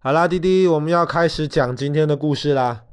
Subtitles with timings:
[0.00, 2.84] 好啦，弟弟，我们要开始讲今天的故事啦。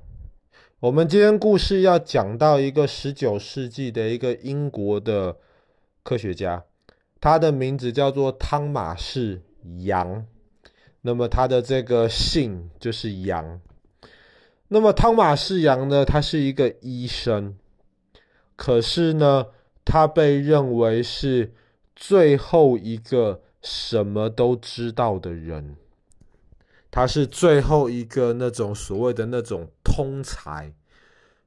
[0.79, 5.37] 我们今天故事要讲到一个十九世纪的一个英国的
[6.01, 6.63] 科学家，
[7.21, 9.37] 他的名字叫做汤马士·
[9.85, 10.25] 杨。
[11.01, 13.61] 那么他的这个姓就是杨。
[14.69, 17.55] 那么汤马士·杨呢，他是一个医生，
[18.55, 19.45] 可是呢，
[19.85, 21.53] 他被认为是
[21.95, 25.75] 最后一个什么都知道的人。
[26.95, 30.71] 他是最后一个那种所谓的那种通才，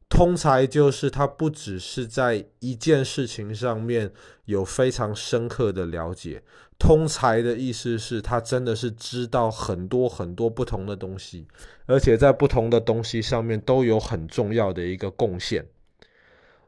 [0.07, 4.13] 通才就是他不只是在一件事情上面
[4.45, 6.43] 有非常深刻的了解，
[6.79, 11.47] 通才的意思是他真的是知道很多很多不同的东西，
[11.87, 15.65] 而且在不同的东西上面都有很重要的一个贡献。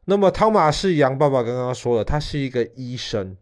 [0.07, 3.37] 那么汤马士杨爸爸刚刚说了，他是一个医生，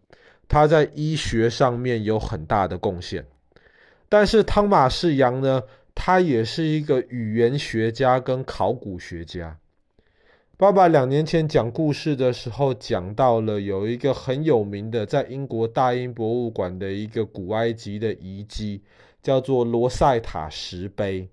[0.49, 3.25] 他在医学上面有很大的贡献。
[4.09, 5.63] 但是汤马士杨呢，
[5.95, 9.59] 他也是一个语言学家跟考古学家。
[10.57, 18.83] 爸爸两年前讲故事的时候讲到了有一个很有名的，在英国大英博物馆的一个古埃及的遗迹，
[19.23, 21.29] 叫做罗塞塔石碑。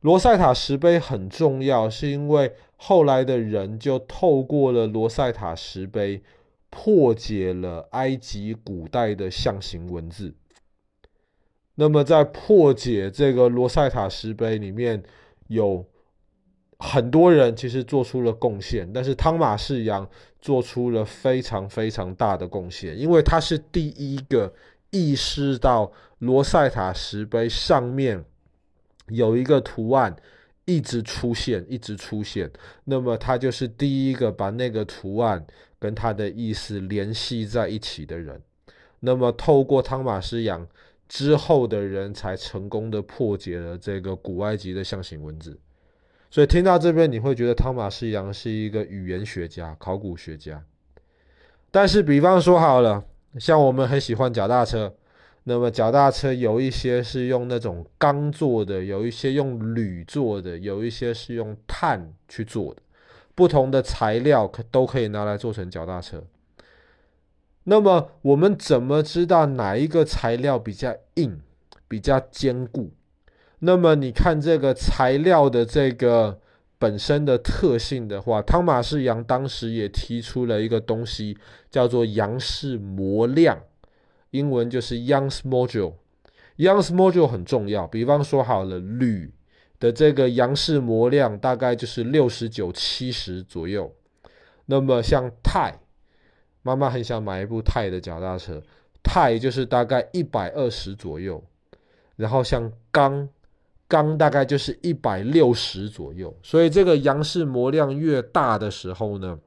[0.00, 6.22] 罗塞塔石碑很重要，是因为后来的人就透过了罗塞塔石碑，
[6.70, 10.34] 破解了埃及古代的象形文字。
[11.76, 15.02] 那么，在破解这个罗塞塔石碑里面，
[15.48, 15.84] 有
[16.78, 20.08] 很多人其实做出了贡献，但是汤马士杨
[20.40, 24.54] 做出了非常非常大的贡献，因为他是第一个
[24.90, 28.24] 意识到罗塞塔石碑上面
[29.08, 30.14] 有一个图案
[30.66, 32.48] 一直出现，一直出现。
[32.84, 35.44] 那么，他就是第一个把那个图案
[35.80, 38.40] 跟他的意思联系在一起的人。
[39.00, 40.64] 那么，透过汤马士杨。
[41.14, 45.56] 之后的人才成功的破解了这个古埃及的象形文字，
[46.28, 50.60] 所以听到这边你会觉得汤马士杨是一个语言学家、考古学家。
[51.70, 53.04] 但是，比方说好了，
[53.38, 54.92] 像我们很喜欢脚踏车，
[55.44, 62.82] 那么脚踏车有一些是用那种钢做的，有一些用铝做的，有一些是用碳去做的，
[63.36, 66.24] 不同的材料可都可以拿来做成脚踏车。
[67.64, 71.40] 那么我们怎么知道哪一个材料比较硬、
[71.88, 72.92] 比较坚固？
[73.60, 76.38] 那么你看这个材料的这个
[76.78, 81.38] 本身的特性的话，汤马士杨当时也提出了一个东西，
[81.70, 83.58] 叫做杨氏模量，
[84.32, 85.94] 英文就是 Young's Module。
[86.58, 89.32] Young's Module 很重要，比方说好了，铝
[89.80, 93.90] 的这个杨氏模量大概就是六十九、七十左右。
[94.66, 95.80] 那么像钛。
[96.64, 98.62] 妈妈很想买一部钛的脚踏车，
[99.02, 101.44] 钛就是大概一百二十左右，
[102.16, 103.28] 然后像钢，
[103.86, 106.34] 钢大概就是一百六十左右。
[106.42, 109.38] 所以这个杨氏模量越大的时候呢，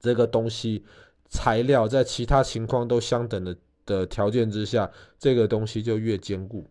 [0.00, 0.84] 这个东西
[1.28, 3.56] 材料在其他情况都相等的
[3.86, 4.90] 的条件之下，
[5.20, 6.68] 这个东西就越坚固。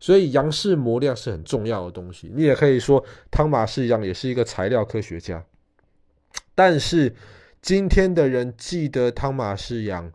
[0.00, 2.28] 所以杨氏模量是很重要的东西。
[2.34, 5.44] 你也可以说汤马士一样也是一个材料科学家，
[6.56, 7.14] 但是。
[7.64, 10.12] 今天的人记得汤马士杨，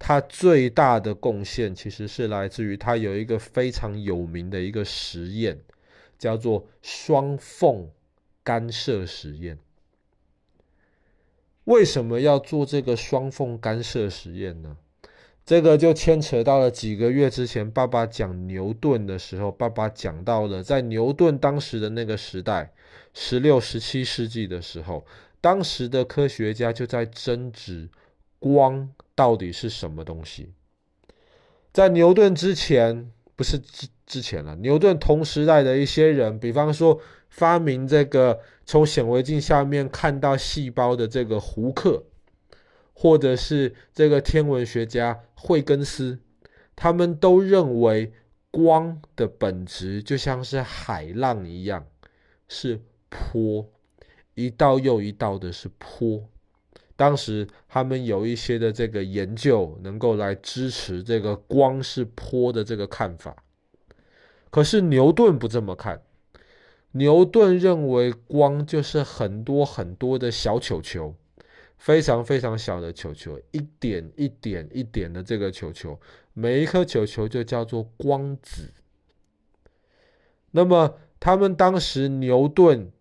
[0.00, 5.60] 他最大的贡献其实是来自于他有一个非常有名的一个实验，
[6.18, 7.88] 叫做双缝
[8.42, 9.60] 干涉实验。
[11.66, 14.76] 为什么要做这个双缝干涉实验呢？
[15.46, 22.72] 这个就牵扯到了几个月之前爸爸讲牛顿的时候，爸爸讲到了在牛顿当时的那个时代，
[23.14, 25.06] 十六、十七世纪的时候。
[25.40, 27.88] 当时的科学家就在争执
[28.38, 30.52] 光到底是什么东西。
[31.72, 34.56] 在牛顿之前，不是之之前了。
[34.56, 42.02] 牛顿同时代的一些人，比方说发明这个从显微镜下面看到细胞的这个胡克，
[42.92, 46.18] 或者是这个天文学家惠根斯，
[46.74, 48.12] 他们都认为
[48.50, 51.86] 光的本质就像是海浪一样，
[52.48, 53.70] 是波。
[54.38, 56.22] 一道又一道的是坡，
[56.94, 63.42] 当时他们有一些的这个研究能够来支持这个光是坡的这个看法，
[64.48, 66.02] 可是牛顿不这么看，
[66.92, 71.16] 牛顿认为光就是很多很多的小球球，
[71.76, 75.98] 非常非常小的球球，一点一点一点的这个球球，
[76.32, 78.70] 每一颗球球就叫做光子。
[80.52, 82.92] 那么他们当时牛顿。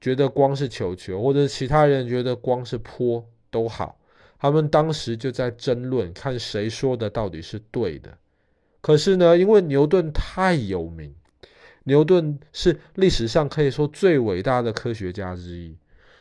[0.00, 3.98] 觉得光是球球，或者其他人觉得光是坡都好，
[4.38, 8.16] 他们当时就在争论，看谁说的到底是对的。
[8.80, 11.12] 可是呢，因为牛顿太有名，
[11.82, 15.76] 牛顿是历史上可以说最伟大的科学家之一，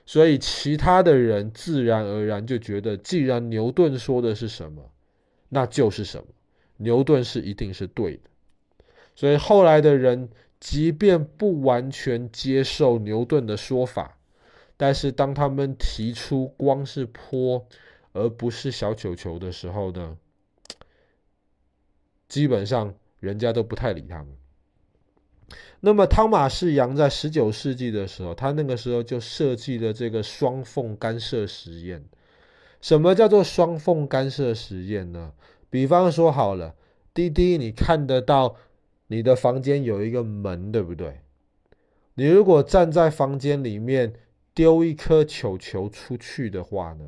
[0.06, 4.90] 所以其他的人自然而然就觉得，既然牛顿说的是什么，
[5.50, 6.26] 那就是什么，
[6.78, 8.24] 牛顿是一定是对的。
[9.16, 10.30] 所以后来的人，
[10.60, 14.18] 即便不完全接受牛顿的说法，
[14.76, 17.68] 但是当他们提出光是波
[18.14, 20.18] 而不是小球球的时候呢，
[22.28, 24.28] 基本上人家都不太理他们。
[25.80, 32.04] 那么汤玛士杨在十九世纪的时候，他那个时候就设计了这个双缝干涉实验。
[32.82, 35.34] 什么叫做双缝干涉实验呢？
[35.70, 36.76] 比方说好了，
[37.14, 38.56] 滴滴，你看得到
[39.08, 41.22] 你的房间有一个门，对不对？
[42.16, 44.14] 你如果站在房间里面
[44.54, 47.06] 丢一颗球球出去的话呢？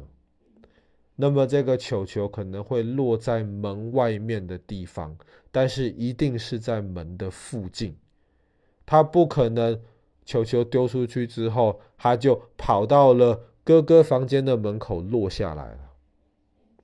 [1.15, 5.17] 那么这个球球可能会落在门外面的地方，
[5.51, 7.97] 但是一定是在门的附近。
[8.85, 9.81] 它不可能
[10.23, 15.79] 球球丢出去之后，它就跑到了哥哥房间的门口落下来了。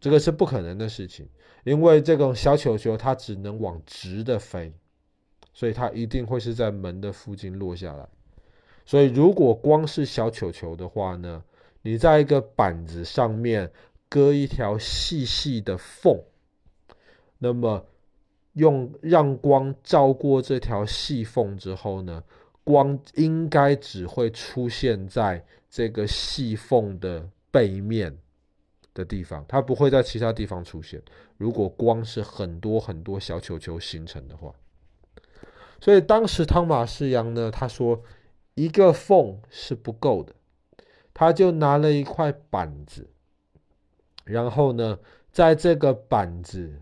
[0.01, 1.29] 这个是不可能的事情，
[1.63, 4.73] 因为这种小球球它只能往直的飞，
[5.55, 8.07] 所以它一定会是在门的附近落下来。
[8.85, 11.43] 所以如果光是小球球的话呢，
[11.81, 13.71] 你在一个板子上面。
[14.07, 16.17] 割一条细细的缝，
[17.39, 17.83] 那么
[18.53, 22.23] 用让光照过这条细缝之后呢，
[22.63, 28.15] 光应该只会出现在这个细缝的背面
[28.93, 31.01] 的地方，它不会在其他地方出现。
[31.35, 34.53] 如果光是很多很多小球球形成的话，
[35.85, 38.01] 所以当时汤马士杨呢，他说
[38.55, 40.33] 一个缝是不够的，
[41.13, 43.07] 他就拿了一块板子。
[44.23, 44.97] 然后呢，
[45.31, 46.81] 在这个板子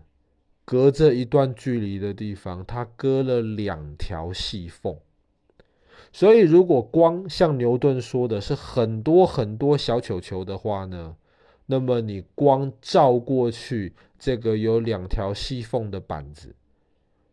[0.64, 4.96] 隔着一段距离的地方，他割了两条细缝。
[6.10, 11.14] 所以，如果光像牛顿说的是很多很多小球球的话呢，
[11.66, 16.56] 那么你光照过去这个有两条细缝的板子，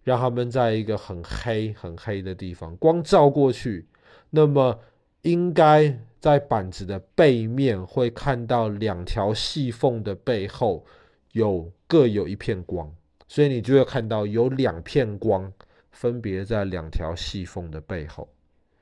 [0.03, 3.87] 让他们在一个很黑很黑的地方，光照过去，
[4.29, 4.79] 那么
[5.21, 5.99] 应该。
[6.21, 10.85] 在板子的背面会看到两条细缝的背后
[11.31, 12.93] 有各有一片光，
[13.27, 15.51] 所以你就会看到有两片光
[15.89, 18.29] 分别在两条细缝的背后。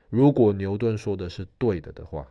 [0.09, 2.27] 如果牛顿说的是对的的话，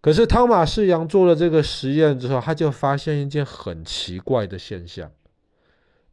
[0.00, 5.12] 可是汤玛士杨做了这个实验之后，他就发现一件很奇怪的现象，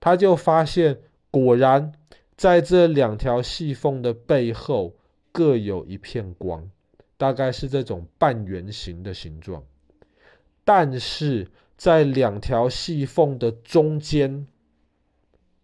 [0.04, 1.00] 他就发现
[1.32, 1.94] 果然
[2.36, 4.98] 在这两条细缝的背后
[5.32, 6.70] 各有一片光。
[7.16, 9.64] 大概是这种半圆形的形状，
[10.66, 11.48] 但是
[11.78, 14.46] 在两条细缝的中间，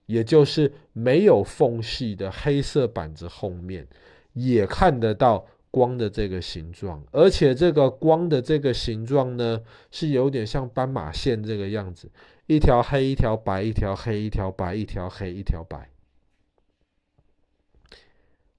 [0.06, 3.86] 也就是没有缝隙的黑色板子后面，
[4.32, 9.62] 也看得到光的这个形状，而且这个光的这个形状呢，
[9.92, 12.10] 是有点像斑马线这个样子，
[12.48, 15.90] 一条黑一条白，一条黑一条白，一条黑一条白。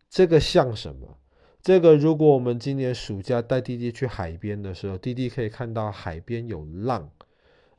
[0.09, 1.19] 这个像什么？
[1.63, 7.11] 这个，如果我们今年暑假带弟弟去海边的时候，弟弟可以看到海边有浪，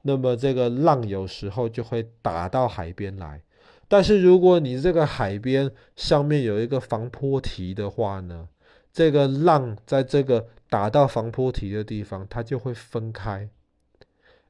[0.03, 3.41] 那么这个浪有时候就会打到海边来。
[3.87, 8.47] 但是如果你这个海边上面有一个防波堤的话呢，
[8.91, 13.49] 这个浪在这个打到防波堤的地方，它就会分开。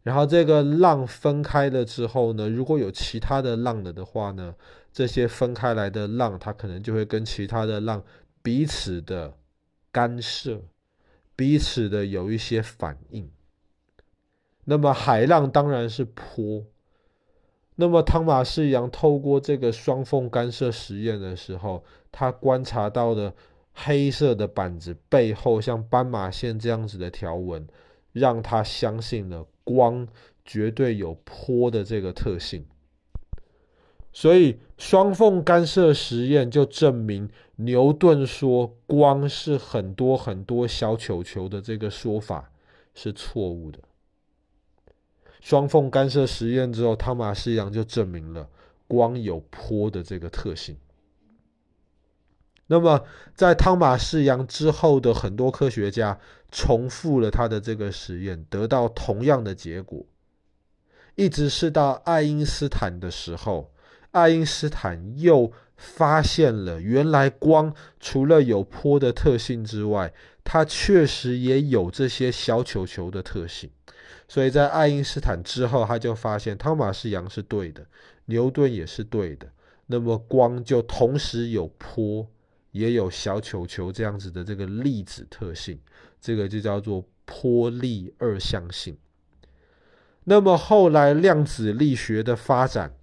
[0.04, 4.56] 然后这个浪分开了之后呢，如果有其他的浪了的话呢，
[4.92, 8.04] 这些分开来的浪，它可能就会跟其他的浪。
[8.44, 9.36] 彼此的
[9.92, 10.62] 干涉，
[11.36, 13.30] 彼此的有一些反应。
[14.64, 16.66] 那么海浪当然是波。
[17.76, 23.34] 那么汤玛士杨透过这个双缝干涉实验的时候，他观察到的
[23.74, 27.68] 黑色的板子背后像斑马线这样子的条纹，
[28.12, 30.08] 让他相信了光
[30.44, 32.66] 绝对有波的这个特性。
[34.13, 42.51] 所以双缝干涉实验就证明牛顿说光是很多很多小球球的这个说法
[42.94, 43.80] 是错误的。
[45.40, 48.50] 双缝干涉实验之后，汤马斯杨就证明了
[48.86, 50.75] 光有波的这个特性。
[52.72, 53.04] 那么
[53.36, 56.18] 在汤马士杨之后的很多科学家
[56.54, 60.06] 重复了他的这个实验，得到同样的结果，
[61.16, 63.74] 一直是到爱因斯坦的时候。
[64.12, 70.13] 爱因斯坦又发现了，原来光除了有波的特性之外，
[70.46, 73.70] 它确实也有这些小球球的特性。
[74.30, 77.86] 所以在爱因斯坦之后，他就发现汤马士杨是对的，
[78.28, 79.48] 牛顿也是对的。
[79.88, 82.25] 那么光就同时有波，
[82.72, 85.80] 也有小球球这样子的这个粒子特性，
[86.20, 88.98] 这个就叫做波粒二象性。
[90.24, 92.96] 那么后来量子力学的发展，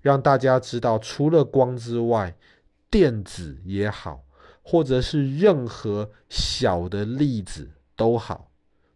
[0.00, 2.36] 让大家知道，除了光之外，
[2.90, 4.24] 电子也好，
[4.62, 8.50] 或者是任何小的粒子都好，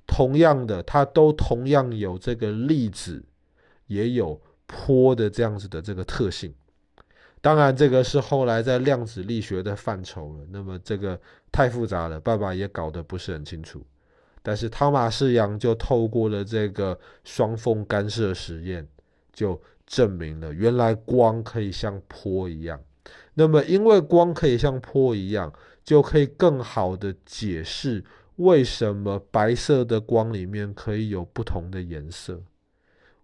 [0.07, 3.25] 同样的，它都同样有这个粒子，
[3.87, 6.53] 也有波的这样子的这个特性。
[7.43, 10.47] 当然，这个是后来在量子力学的范畴了。
[10.51, 11.21] 那么这个
[11.51, 13.85] 太复杂了，爸爸也搞得不是很清楚。
[14.45, 18.87] 但是汤玛士杨就透过了这个双缝干涉实验，
[19.33, 22.81] 就证明了原来光可以像波一样。
[23.35, 28.05] 那么因为光可以像波一样，就可以更好的解释
[28.37, 32.41] 为什么白色的光里面可以有不同的颜色，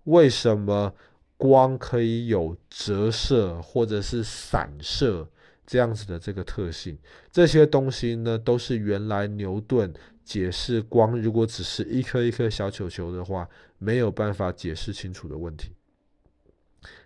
[0.03, 0.93] 为什么。
[1.39, 5.27] 光可以有折射或者是散射
[5.65, 6.99] 这样子的这个特性，
[7.31, 9.91] 这些东西呢，都是原来牛顿
[10.25, 15.73] 解释光如果只是一颗一颗小球球的话，没有办法解释清楚的问题。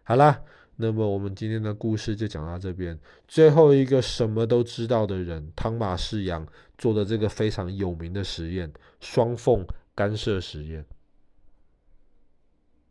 [0.02, 0.40] 好啦，
[0.76, 2.98] 那么我们今天的故事就讲到这边。
[3.28, 6.46] 最后一个什么都知道的人，汤马士杨
[6.78, 10.84] 做的这个非常有名的实验——双缝干涉实验。